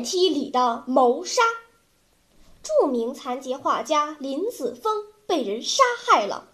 [0.00, 1.42] 梯里的谋杀，
[2.62, 6.48] 著名残疾画家林子峰被人杀害了，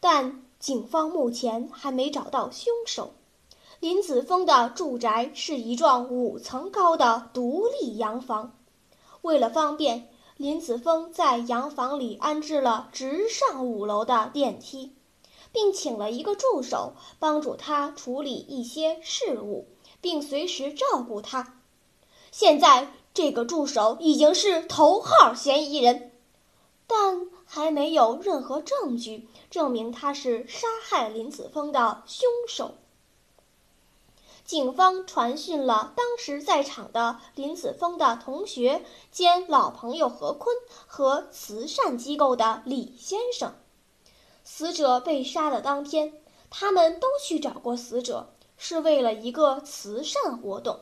[0.00, 0.40] 但。
[0.60, 3.12] 警方目前还没找到凶手。
[3.80, 8.56] 林子峰的住宅是一幢五层高的独立洋房。
[9.20, 14.94] 为了方便，林子峰在洋房里安置了直上五楼的电梯，
[15.52, 19.68] 并请了一个助手帮助他处理一些事务，
[20.00, 21.60] 并随时照顾他。
[22.36, 26.10] 现在，这个助手已经是头号嫌疑人，
[26.88, 29.28] 但还没有任何证据。
[29.52, 32.74] 证明他是杀害林子峰的凶手。
[34.44, 38.82] 警方传讯了当时在场的林子峰的同学
[39.12, 40.56] 兼老朋友何坤
[40.88, 43.54] 和慈善机构的李先生。
[44.42, 50.80] 死者被杀的当天，他们都去找过死者，是为了一个慈善活动。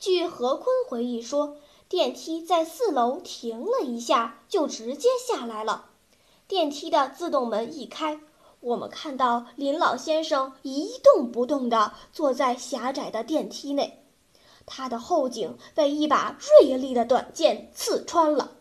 [0.00, 5.90] 据何坤回忆说，电梯在四楼停了一下，就直接下来了。
[6.48, 8.18] 电梯的自动门一开，
[8.60, 14.02] 我们看到林老先生一动不动地坐在狭窄的电梯内，
[14.64, 18.52] 他的后颈被一把锐利的短剑刺穿了，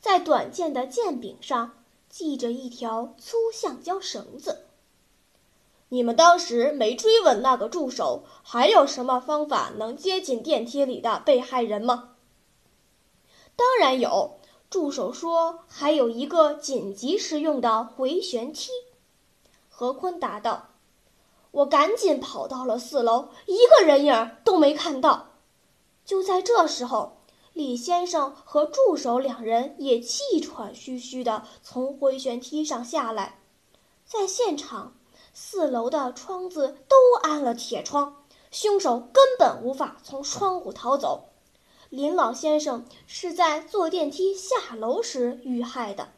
[0.00, 1.78] 在短剑的剑柄上
[2.10, 4.66] 系着一条粗橡胶绳子。
[5.92, 12.14] 你们当时没追问那个助手，还有什么方法能接近电梯里的被害人吗？
[13.54, 14.38] 当然有。
[14.70, 18.70] 助手说：“还有一个紧急时用的回旋梯。”
[19.68, 20.70] 何坤答道
[21.52, 25.32] ：“我赶紧跑到了四楼，一个人影都没看到。”
[26.06, 27.18] 就在这时候，
[27.52, 33.40] 李先生和助手两人也气喘吁吁地从回旋梯上下来。
[34.06, 34.94] 在现场，
[35.32, 41.30] 四楼的窗子都安了铁窗，凶手根本无法从窗户逃走。
[41.88, 46.08] 林老先生是在坐电梯下楼时遇害的，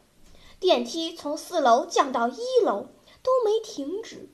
[0.59, 2.87] 电梯从四楼降到一楼
[3.21, 4.29] 都没停止，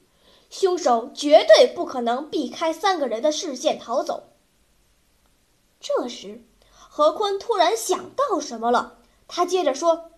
[0.50, 4.24] 凶手绝对不可能避开三个人的视线逃走。
[5.80, 10.12] 这时，何坤突然想到什么了，他接着说：“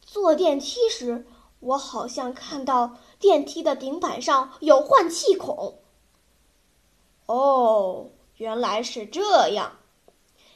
[0.00, 1.26] 坐电梯时，
[1.64, 5.80] 我好像看到电梯的顶板上有换气孔。”
[7.26, 8.10] 哦。
[8.38, 9.76] 原来是这样，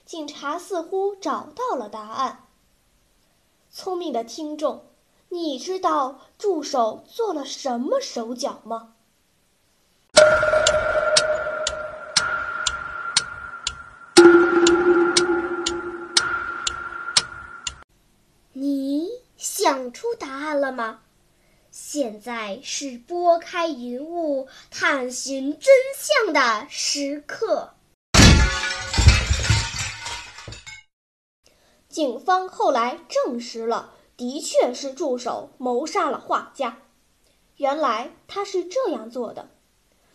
[0.04, 2.48] 警察似乎找到了答案。
[3.70, 4.86] 聪明的听众，
[5.28, 8.96] 你知道助手做了什么手脚吗？
[20.38, 21.00] 案了吗？
[21.70, 27.74] 现在是拨开云雾探寻真相的时刻。
[31.88, 36.78] 警方后来证实了，的确是助手谋杀了画家。
[37.56, 39.50] 原来他是这样做的：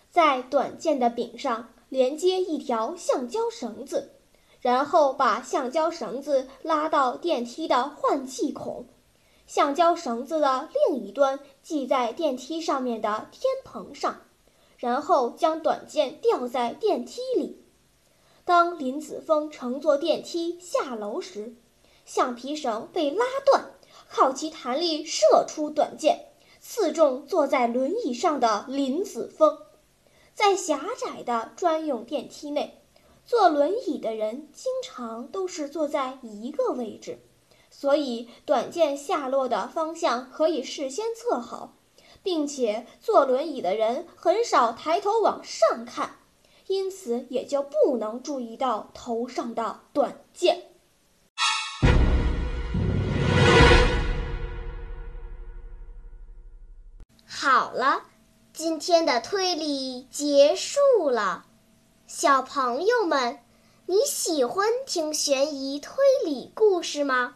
[0.09, 4.13] 在短剑的柄上连接一条橡胶绳子，
[4.61, 8.87] 然后把橡胶绳子拉到电梯的换气孔。
[9.53, 14.23] 橡胶绳子的另一端系在电梯上面的天棚上，
[14.77, 17.63] 然后将短剑吊在电梯里。
[18.45, 21.53] 当林子峰乘坐电梯下楼时，
[22.03, 23.65] 橡皮绳被拉断，
[24.09, 29.59] 靠其弹力射出短剑，刺中坐在轮椅上的林子峰。
[30.33, 32.81] 在狭窄的专用电梯内，
[33.23, 37.19] 坐轮椅的人经常都是坐在一个位置。
[37.75, 41.73] 所以，短剑下落的方向可以事先测好，
[42.21, 46.19] 并且坐轮椅的人很少抬头往上看，
[46.67, 50.69] 因此也就不能注意到头上的短剑。
[57.25, 58.03] 好了，
[58.53, 61.47] 今天的推理结束了，
[62.07, 63.39] 小朋友们，
[63.87, 67.35] 你喜欢听悬疑推理故事吗？